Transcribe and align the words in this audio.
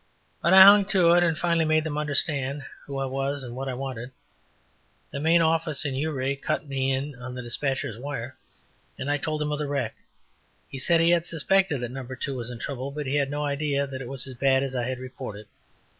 But 0.41 0.51
I 0.51 0.63
hung 0.63 0.85
to 0.85 1.11
it 1.11 1.21
and 1.23 1.37
finally 1.37 1.63
made 1.63 1.83
them 1.83 1.95
understand 1.99 2.63
who 2.87 2.97
I 2.97 3.05
was 3.05 3.43
and 3.43 3.55
what 3.55 3.69
I 3.69 3.75
wanted. 3.75 4.09
The 5.11 5.19
main 5.19 5.43
office 5.43 5.85
in 5.85 5.93
Ouray 5.93 6.37
cut 6.37 6.67
me 6.67 6.91
in 6.91 7.13
on 7.21 7.35
the 7.35 7.43
despatcher's 7.43 7.99
wire 7.99 8.35
and 8.97 9.11
I 9.11 9.19
told 9.19 9.43
him 9.43 9.51
of 9.51 9.59
the 9.59 9.67
wreck. 9.67 9.93
He 10.67 10.79
said 10.79 11.01
he 11.01 11.11
had 11.11 11.27
suspected 11.27 11.81
that 11.81 11.91
No. 11.91 12.03
2. 12.03 12.35
was 12.35 12.49
in 12.49 12.57
trouble, 12.57 12.89
but 12.89 13.05
he 13.05 13.17
had 13.17 13.29
no 13.29 13.45
idea 13.45 13.85
that 13.85 14.01
it 14.01 14.07
was 14.09 14.25
as 14.25 14.33
bad 14.33 14.63
as 14.63 14.75
I 14.75 14.85
had 14.85 14.97
reported. 14.97 15.45